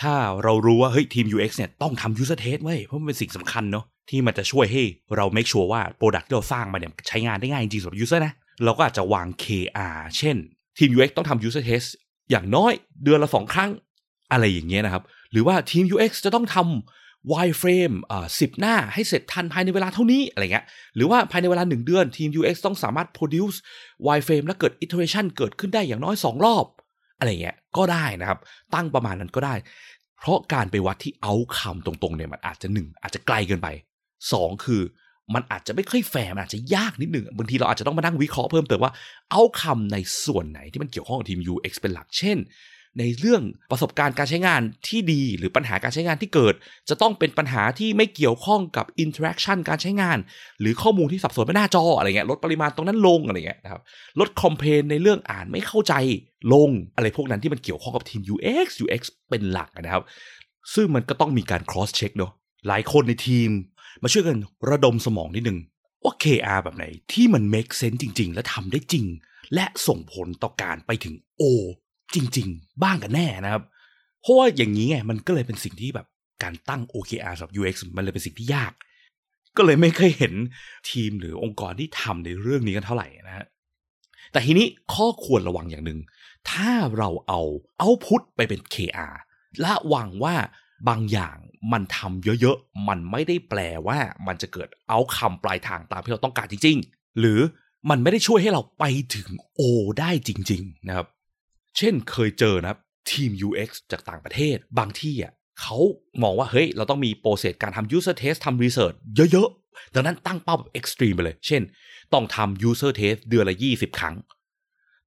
[0.00, 0.14] ถ้า
[0.44, 4.82] เรารู้ว่าเฮ้ยทีม UX เนี่ยต้องทำ user test ไว้เพราะมันเป็นสิ่งสำคัญเนาะ ที่มันจะช่วยให้
[5.16, 10.36] เรา make sure ว่า product ที่เราสร้างมาเนี่ยใช้งานได้ง่ายจริงๆสำหรับ user นะเราก็อาจจะวาง KR เช่น
[10.78, 11.88] ทีม UX ต้องทำ user test
[12.30, 12.72] อย่างน้อย
[13.04, 13.70] เดือนละสองครั้ง
[14.32, 20.64] อะไรอย่างเงี้ยนะครับ หรือว่าทีม UX จะต้องทำ wireframe อ่าสิบหน้าให้เสร็จทันภายในเวลาเท่านี้อะไรเงี้ย
[20.96, 23.56] หรือว่าภายในเวลาหนึ่งเดือนทีม UX ต้องสามารถ produce
[24.06, 26.66] wireframe และเกิด iteration เกิดขึ้นได้อย่างน้อยสองรอบ
[27.18, 28.38] อะไรเงี้ยก็ได้นะครับ
[28.74, 29.54] ตั้งประมาณนั้นก็ได้
[30.18, 33.68] เพราะการไปวัดที่เอาคำตรงๆเนี่ยมันอาจจะหนึ่งอาจจะไกลเกินไป
[34.32, 34.82] สองคือ
[35.34, 38.92] มันอาจจะไม่ค่อยแฟร์มันอาจจะยากนิดหนึ่งบางทีเราอาจจะต้องมานั่งวิเคราะห์เพิ่มเติมว่า
[39.30, 42.38] เอาคำในส่วนไหนที่มันเกี่ยวข้องกับทีม UX เป็นหลักเช่น
[43.00, 46.54] ในเรื่องประสบการณ์การใช้งานที่ดีหรือปัญหาการใช้งานที่เกิด
[46.88, 50.18] จะต้องเป็นปัญหาที่ไม่เกี่ยวข้องกับ interaction การใช้งาน
[50.60, 53.80] หรือข้อมูลที่สับสนบนหน้าจออะไรเงี้ยลดปริมาณตรงนั้นลงอะไรเงี้ยนะครับ
[54.20, 55.94] ลด complain ในเรื่องอ่านไม่เข้าใจ
[56.54, 60.04] ลงอะไรพวกนั้นที่มันเกี่ยวข้องกับทีม UX UX เป็นหลักนะครับ
[60.74, 62.32] ซึ่งมันก็ต้องมีการ cross check เนาะ
[62.68, 63.48] หลายคนในทีม
[64.02, 64.36] มาช่วยกัน
[64.70, 65.58] ระดมสมองนิดนึง
[66.02, 69.04] ว่า KR แบบไหนที่มัน make sense จริง ๆ และทำได้จริง
[69.54, 71.42] และส่งผลต่อการไปถึง O
[72.14, 73.62] จริง ๆ บ้างกันแน่นะครับ
[74.20, 76.06] เพราะว่าอย่างนี้ไงมันก็เลยเป็นสิ่งที่แบบ
[76.42, 78.72] การตั้ง OKR สำหรับ UX มันเลยเป็นสิ่งที่ยาก
[79.56, 80.34] ก็เลยไม่เคยเห็น
[80.90, 83.46] ทีมหรือองค์กรที่ทำในเรื่องนี้กันเท่าไหร่นะฮะ
[84.32, 85.98] แต่ทีนี้ข้อควรระวังอย่างหนึ่ง
[86.50, 87.40] ถ้าเราเอา
[87.78, 89.14] เอาพุทไปเป็น KR
[89.60, 90.34] และหวังว่า
[90.88, 91.36] บางอย่าง
[91.72, 97.40] มันทำเยอะๆ มันไม่ได้แปลว่ามันจะเกิดเอาคำปลายทางตามที่เราต้องการจริง ๆ หรือ
[97.90, 99.28] มันไม่ได้ช่วยให้เราไปถึง
[99.60, 99.62] O
[100.00, 101.06] ได้จริง ๆ นะครับ
[101.76, 105.78] เช่นเคยเจอนะครับทีม UX จากต่างประเทศ บางที่อะเขา
[106.22, 108.96] มองว่า เฮ้ย เราต้องมี process การทำ user test ทำ research
[109.32, 111.62] เยอะๆ ดังนั้นตั้งเป้าแบบ extreme ไปเลย เช่น
[112.12, 114.16] ต้องทำ user test เดือนละ 20 ครั้ง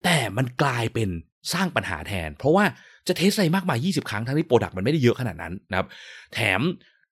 [0.04, 1.10] แต่มันกลายเป็น
[1.54, 2.66] สร้างปัญหาแทน เพราะว่า
[3.08, 5.88] จะ test อะไรมากมาย 20 ครั้งทั้งที่ product มันไม่ได้เยอะขนาดนั้นนะครับ
[6.34, 6.62] แถม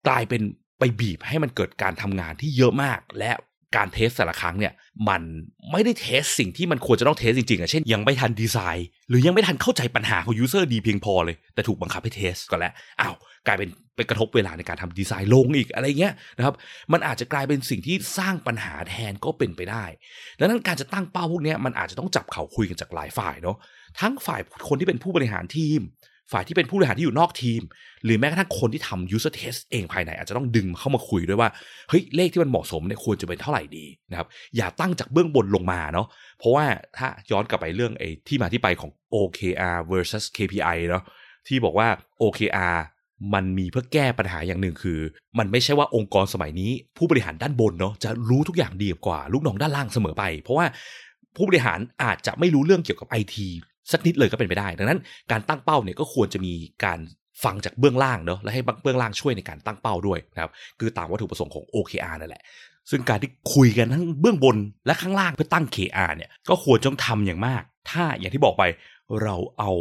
[0.08, 0.42] กลายเป็น
[0.80, 3.32] ไปบีบให้มันเกิดการทำงานที่เยอะมาก และ
[3.76, 4.74] การ test แต่ละครั้งเนี่ย
[5.10, 5.22] มัน
[5.72, 13.16] ไม่ได้ test สิ่งที่มันควรจะต้อง test จริงๆอะเช่นยังไม่ทันดีไซน์ หรือยังไม่ทันเข้าใจปัญหาของ user ดีเพียงพอเลย แต่ถูกบังคับให้ test ก็แล้วอ้าว
[13.48, 16.56] กลายเป็นไปกระทบเวลาในการทำดีไซน์ลงอีกอะไรเงี้ยนะครับ
[16.94, 19.86] มันอาจจะกลายเป็นสิ่งที่สร้างปัญหาแทนก็เป็นไปได้
[20.40, 23.58] ดังนั้นการจะตั้งเป้าพวกเนี้ยมันอาจจะต้องจับเข่าคุยกันจากหลายฝ่ายเนาะ
[24.00, 25.82] ทั้งฝ่ายคนที่เป็นผู้บริหารทีม
[26.32, 27.62] ฝ่ายที่เป็นผู้บริหารที่อยู่นอกทีม
[28.04, 31.50] หรือแม้กระทั่งคนที่ทำ user test เองภายใน อาจจะต้องดึงเข้ามาคุยด้วยว่า
[31.90, 36.08] เฮ้ยเลขที่มันเหมาะสมเนี่ยควรจะเป็นเท่าไหร่ดีนะครับอย่าตั้งจากเบื้องบนลงมาเนาะ
[36.40, 36.66] เพราะว่า
[36.98, 41.04] ถ้าย้อนกลับไปเรื่องไอ้ที่มาที่ไปของ OKR versus KPI เนาะ
[41.48, 41.88] ที่บอกว่า
[42.22, 42.78] OKR
[43.34, 45.00] มันมีเพื่อแก้ปัญหาอย่างหนึ่งคือ
[45.40, 50.66] มันไม่ใช่ว่าองค์กรสมัยนี้ ผู้บริหารด้านบนเนาะจะรู้ทุกอย่างดีกว่า ลูกน้องด้านล่างเสมอไป เพราะว่า
[51.36, 53.48] ผู้บริหารอาจจะไม่รู้เรื่องเกี่ยวกับไอที
[53.92, 55.00] สักนิดเลยก็เป็นไปได้ ดังนั้น
[55.32, 56.54] การตั้งเป้าเนี่ยก็ควรจะมี
[56.86, 57.00] การ
[57.44, 62.44] ฟังจากเบื้องล่างเนาะและให้เบื้องล่างช่วยในการตั้งเป้าด้วยนะครับคือตามวัตถุประสงค์ของ OKR นั่นแหละ
[62.90, 68.64] ซึ่งการที่คุยกันทั้งเบื้องบนและข้างล่างเพื่อตั้ง KR เนี่ยก็ควรต้องทำอย่างมาก ถ้าอย่างที่บอกไป
[69.24, 69.72] เราเอา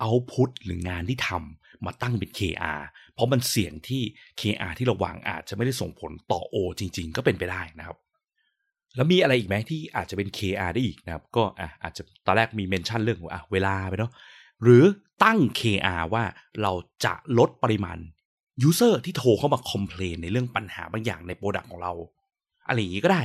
[0.00, 2.80] เอาพุทหรืองานที่ทำมาตั้งเป็น KR
[3.14, 4.02] เพราะมันเสี่ยงที่
[4.40, 7.96] KR ที่เราวางอาจจะไม่ได้ส่งผลต่อ O จริง ๆ ก็เป็นไปได้นะครับ
[8.96, 14.12] แล้วมีอะไรอีกไหมที่อาจจะเป็น KR ได้อีกนะครับ ก็อะอาจจะตอนแรกมี mention เรื่องอะเวลาไปเนาะ
[14.62, 14.84] หรือ
[15.24, 16.24] ตั้ง KR ว่า
[16.62, 16.72] เรา
[17.04, 17.98] จะลดปริมาณ
[18.68, 21.92] User ที่โทรเข้ามา complain ในเรื่องปัญหาบางอย่างใน product ของเรา
[22.66, 23.22] อะไรอย่างนี้ก็ได้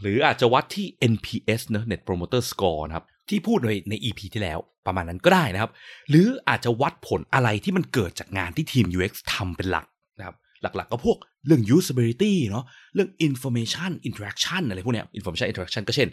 [0.00, 5.70] หรืออาจจะวัดที่ NPS เนอะ Net Promoter Score นะครับ ที่พูดในใน EP ที่แล้วประมาณนั้นก็ได้นะครับ
[6.08, 9.86] หรืออาจจะวัดผลอะไรที่มันเกิดจากงานที่ทีม UX ทำเป็นหลัก
[10.62, 16.08] หลักๆ ก็พวกเรื่อง usability เนาะเรื่อง information interaction อะไรพวกเนี้ย information interaction ก็เช่น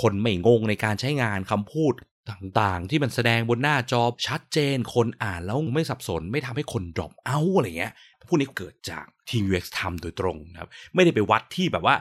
[0.00, 1.92] คนไม่งงในการใช้งานคำพูด
[2.30, 7.92] ต่างๆ ที่มันแสดงบนหน้าจอชัดเจน คนอ่านแล้วไม่สับสน ไม่ทำให้คน drop out อะไรเงี้ย
[8.28, 11.96] พวกนี้เกิดจากทีม UX ทำโดยตรงนะครับ ไม่ได้ไปวัดที่แบบว่า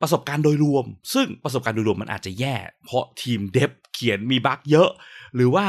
[0.00, 4.90] ประสบการณ์โดยรวม ซึ่งประสบการณ์โดยรวมมันอาจจะแย่ เพราะทีมเดฟเขียนมีบั๊กเยอะ
[5.34, 5.66] หรือว่า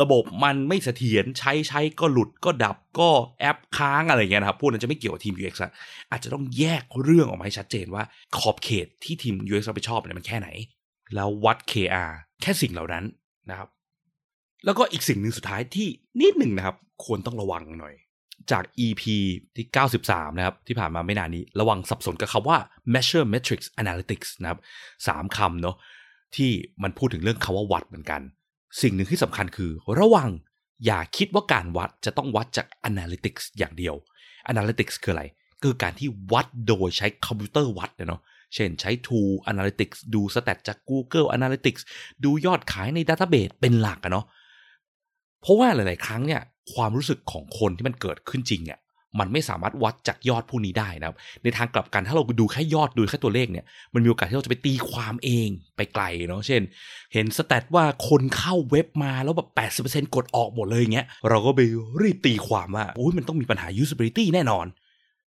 [0.00, 5.72] ระบบมันไม่เสถียรใช้ใช้ก็หลุดก็ดับก็แอปค้างอะไรเงี้ยนะครับพวกนั้นจะไม่เกี่ยวกับทีม UX อะ
[6.10, 8.02] อาจจะต้องแยกเรื่องออกมาให้ชัดเจนว่า
[8.38, 10.48] ขอบเขตที่ทีม UX รับผิดชอบเนี่ยมันแค่ไหน
[11.14, 13.04] แล้ววัด KR แค่สิ่งเหล่านั้น
[13.50, 13.68] นะครับ
[14.64, 15.88] แล้วก็อีกสิ่งหนึ่งสุดท้ายที่
[16.20, 17.94] นิดหนึ่งนะครับ ควรต้องระวังหน่อย
[18.50, 19.02] จาก EP
[19.56, 19.66] ที่
[20.00, 22.58] 93 นะครับ ที่ผ่านมาไม่นานนี้ ระวังสับสนกับคำว่า
[22.94, 24.60] measure metrics analytics นะครับ
[25.06, 25.76] สามคำเนาะ
[26.36, 26.50] ที่
[26.82, 28.20] มันพูดถึงเรื่องคาว่าวัดเหมือนกัน
[28.82, 30.30] สิ่งหนึ่งที่สำคัญคือ ระวัง
[30.86, 33.94] อย่าคิดว่าการวัดจะต้องวัดจาก analytics อย่างเดียว
[34.50, 35.24] analytics คืออะไร
[35.62, 38.22] คือการที่วัดโดยใช้คอมพิวเตอร์วัดเนาะ
[38.54, 41.82] เช่นใช้ Tool Analytics ดูสแตทจาก Google Analytics
[42.24, 44.26] ดูยอดขายใน Database เป็นหลักอะเนาะ
[45.40, 46.42] เพราะว่าหลาย ๆ ครั้งเนี่ย
[46.74, 48.80] ความรู้สึกของคนที่มันเกิดขึ้นจริงอะ
[49.20, 56.62] มันไม่สามารถวัดจากยอดผู้นี้ได้นะครับ ในทางกลับกันถ้าเราดูแค่ยอดดูแค่ตัวเลขเนี่ยมันมีโอกาสที่เราจะไปตีความเองไปไกลเนาะเช่น
[57.12, 59.48] เห็น stat ว่าคนเข้าเว็บมาแล้วแบบ
[59.86, 61.60] 80%กดออกหมดเลยอย่างเงี้ยเราก็ไป
[62.02, 64.66] รีบตีความว่าโอ้ยมันต้องมีปัญหา usability แน่นอน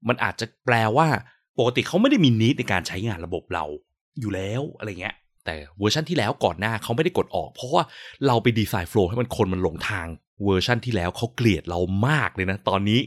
[0.08, 1.08] มันอาจจะแปลว่า
[1.60, 3.66] ปกติเขาไม่ได้มี need ในการใช้งานระบบเรา
[4.20, 7.84] อยู่แล้วอะไรเงี้ยแต่เวอร์ชันที่แล้วก่อนหน้าเขาไม่ได้กดออก เพราะว่า
[8.28, 10.08] เราไปดีไซน์ flow ให้มันคนมันหลงทาง
[10.44, 13.00] เวอร์ชันที่แล้วเขาเกลียดเรามากเลยนะ ตอนนี้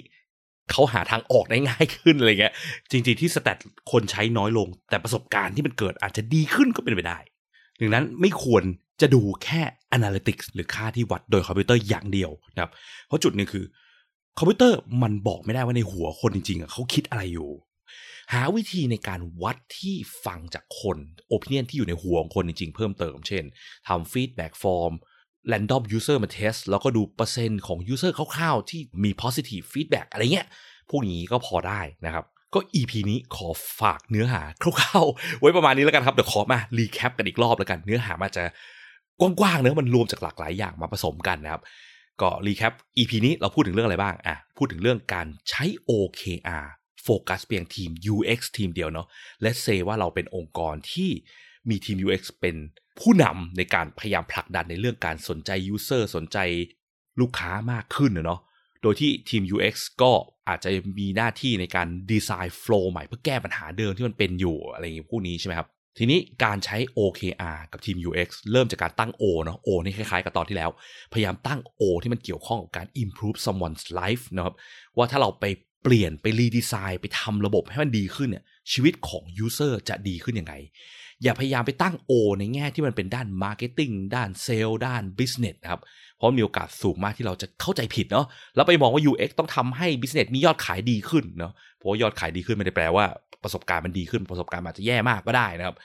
[0.71, 2.55] เขาหาทางออกได้ง่ายขึ้นอะไรเงี้ย
[2.91, 3.59] จริงๆที่ stat
[3.91, 7.19] คนใช้น้อยลง แต่ประสบการณ์ที่มันเกิดอาจจะดีขึ้นก็เป็นไปได้
[7.81, 8.63] ดังนั้นไม่ควร
[9.01, 9.63] จะดูแค่
[9.97, 12.73] analytics หรือค่าที่วัดโดยคอมพิวเตอร์อย่างเดียวนะครับ
[13.07, 13.65] เพราะจุดหนึ่งคือ
[14.39, 17.51] คอมพิวเตอร์มันบอกไม่ได้ว่าในหัวคนจริงๆเขาคิดอะไรอยู่
[18.33, 20.99] หาวิธีในการวัดที่ฟังจากคน
[21.29, 23.45] opinion ที่อยู่ในหัวของคนจริงๆ เพิ่มเติม เช่น
[23.89, 24.93] ทำ feedback form
[25.53, 30.47] random user มา test แล้วก็ดูเปอร์เซ็นต์ของ user คร่าวๆ ที่มี positive feedback อะไรเงี้ย
[30.91, 33.49] พวกนี้ก็พอได้นะครับ ก็ EP นี้ขอ
[33.81, 38.45] ฝากเนื้อหาคร่าวๆ ไว้ประมาณนี้แล้วกันครับ เดี๋ยวขอมา recap กันอีกรอบแล้วกัน เนื้อหาอาจจะ
[39.21, 41.63] กว้างๆเนื้อมันรวมจากหลากหลายอย่างมาผสมกันนะครับ
[42.21, 46.67] ก็ recap EP นี้เราพูดถึงเรื่องอะไรบ้างอะพูดถึงเรื่องการใช้ OKR
[47.03, 49.07] โฟกัสเพียงทีม UX ทีมเดียวเนาะ
[49.43, 51.11] let's say ว่าเราเป็นองค์กรที่
[51.69, 52.57] มีทีม UX เป็น
[53.01, 56.39] ผู้นำในการพยายามผลักดันในเรื่องการสนใจ User สนใจ
[57.21, 58.41] ลูกค้ามากขึ้นเนาะ
[58.83, 60.13] โดยที่ทีม UX ก็
[60.49, 70.71] อาจจะมีหน้าที่ในการดีไซน์โฟล์ใหม่เพื่อแก้ปัญหาเดิมที่มันเป็นอยู่อะไรอย่างนี้พวกนี้ใช่ไหมครับทีนี้การใช้ OKR กับทีม UX เริ่มจากการตั้ง O เนาะ O นี่คล้ายๆ กับตอนที่แล้ว
[71.13, 74.55] พยายามตั้ง O ที่มันเกี่ยวข้องกับการ improve someone's life นะครับ
[74.97, 75.45] ว่าถ้าเราไป
[75.83, 80.55] เปลี่ยนไปรีดีไซน์ไปทำระบบให้มันดีขึ้นเนี่ยชีวิตของ user จะดีขึ้นยังไง
[81.23, 85.81] อย่าพยายามไปตั้ง O ในแง่ที่มันเป็นด้าน marketing ด้าน sales ด้าน business นะครับ
[86.17, 93.05] เพราะมีโอกาสสูงมากที่เราจะเข้าใจผิดเนาะแล้วไปมองว่า UX ต้องทำให้ business มียอดขายดีขึ้นเนาะเพราะยอดขายดีขึ้นไม่ได้แปลว่า
[93.43, 95.77] ประสบการณ์มันดีขึ้นประสบการณ์อาจจะแย่มากก็ได้นะครับ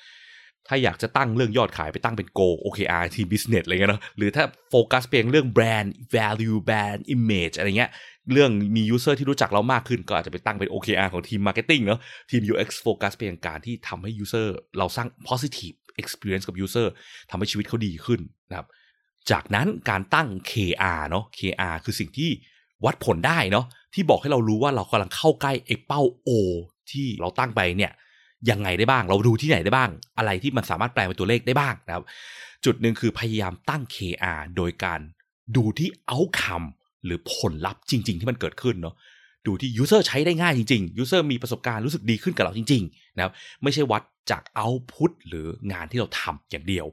[0.67, 7.91] ถ้าอยากจะตั้งเรื่องยอดขายไปตั้งเป็น Go OKR ทีม Business อะไรเงี้ยเนาะหรือถ้าโฟกัสเพียงเรื่อง Brand Value Brand Image อะไรเงี้ย
[8.31, 16.55] เรื่องมี User ที่รู้จักเรามากขึ้น ก็อาจจะไปตั้งเป็น OKR ของทีม Marketing เนาะทีม UX โฟกัสเพียงการที่ทำให้ User เราสร้าง positive experience กับ
[16.65, 16.87] User
[17.29, 18.67] ทำให้ชีวิตเขาดีขึ้นนะครับ
[19.31, 22.29] จากนั้นการตั้ง KR เนาะ KR คือสิ่งที่
[22.85, 26.29] วัดผลได้เนาะที่บอกให้เรารู้ว่าเรากำลังเข้าใกล้ไอ้เป้า O
[26.91, 27.91] ที่เราตั้งไปเนี่ย
[28.49, 32.03] ยังไงได้บ้าง เราดูที่ไหนได้บ้าง อะไรที่มันสามารถแปลเป็นตัวเลขได้บ้างนะครับ
[32.65, 34.99] จุดหนึ่งคือพยายามตั้ง KR โดยการ
[35.55, 36.67] ดูที่ outcome
[37.05, 38.95] หรือผลลัพธ์จริง ๆ ที่มันเกิดขึ้นเนาะ
[39.45, 46.85] ดูที่ user ใช้ได้ง่ายจริงๆ user มีประสบการณ์รู้สึกดีขึ้นกับเราจริงๆนะครับไม่ใช่วัดจาก output หรืองานที่เราทำอย่างเดียว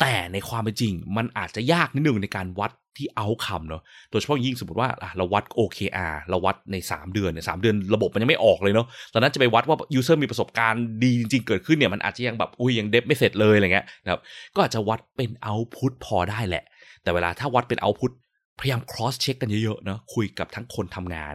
[0.00, 14.20] แต่ในความเป็นจริง มันอาจจะยากนิดนึงในการวัดที่ outcome เนาะโดยเฉพาะยิ่งสมมติว่าเราวัด OKR เราวัดใน 3 เดือนเนี่ยสเดือนระบบมันยังไม่ออกเลยเนาะตอนนั้นจะไปวัดว่า user มีประสบการณ์ดีจริงๆ เกิดขึ้นเนี่ยมันอาจจะยังแบบอุ้ยยังเดฟไม่เสร็จเลยอะไรเงี้ยนะครับ
[14.54, 16.64] ก็อาจจะวัดเป็น output พอได้แหละ
[17.02, 18.23] แต่เวลาถ้าวัดเป็น output พ
[18.60, 21.34] พยายาม cross check กันเยอะๆเนาะคุยกับทั้งคนทำงาน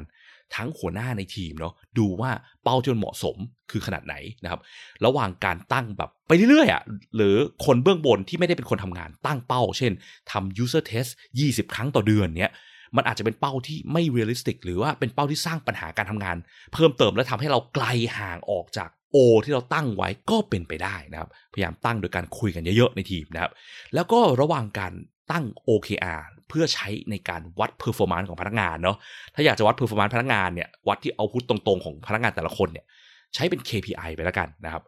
[0.56, 2.32] ทั้งหัวหน้าในทีมเนาะดูว่า
[2.64, 3.38] เป้าที่มันเหมาะสม
[3.72, 4.62] คือขนาดไหนนะครับ
[5.06, 6.82] ระหว่างการตั้งแบบไปเรื่อยๆอะ่ะ
[7.16, 9.92] หรือคนเบื้องบนที่ไม่ได้เป็นคนทำงานตั้งเป้า เช่น
[10.32, 11.12] ทำ user test
[11.44, 12.52] 20 ครั้งต่อเดือนเนี้ย
[12.96, 16.38] มันอาจจะเป็นเป้าที่ไม่ realistic หรือว่าเป็นเป้าที่สร้างปัญหาการทำงาน
[16.74, 17.86] เพิ่มเติมและทำให้เราไกล
[18.18, 23.52] ห่างออกจาก O ที่เราตั้งไว้ก็เป็นไปได้นะครับ พยายามตั้งโดยการคุยกันเยอะๆในทีมนะครับ
[23.96, 24.94] แล้วก็ระหว่างการ
[25.32, 28.98] ตั้ง OKR เพื่อใช้ในการวัด performance ของพนักงานเนาะ
[29.36, 32.86] ถ้าอยากจะวัด performance พนักงานเนี่ยวัดที่เอาพุตตรงๆของพนักงานแต่ละคนเนี่ย
[33.36, 34.84] ใช้เป็น KPI ไปแล้วกันนะครับ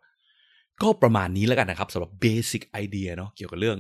[0.82, 3.78] ก็ประมาณนี้แล้วกันนะครับสำหรับ basic idea เนาะเกี่ยวกับเรื่อง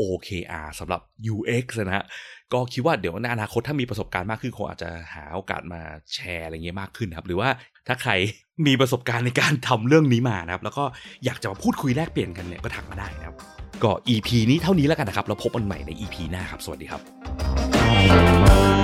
[0.00, 1.00] OKR สำหรับ
[1.34, 2.06] UX นะฮะ
[2.52, 5.80] ก็คิดว่าเดี๋ยวในอนาคตถ้ามีประสบการณ์มากขึ้นคงอาจจะหาโอกาสมา
[6.14, 7.48] แชร์อะไรเงี้ยมากขึ้นครับ หรือว่า
[7.88, 8.12] ถ้าใคร
[8.66, 10.84] มีประสบการณ์ในการทำเรื่องนี้มานะครับ แล้วก็
[11.24, 13.36] อยากจะมาพูดคุยแลกเปลี่ยนกันเนี่ยก็ทักมาได้นะครับ
[13.84, 18.83] ก็ EP นี้เท่านี้แล้วกันนะครับ แล้วพบกันใหม่ใน EP หน้าครับ สวัสดีครับ